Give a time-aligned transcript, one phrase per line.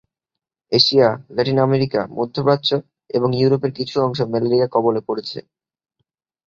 [0.71, 2.69] Asia, Latin America, মধ্য প্রাচ্য
[3.09, 5.39] এবং ইউরোপের কিছু অংশ ম্যালেরিয়ার কবলে পড়েছে।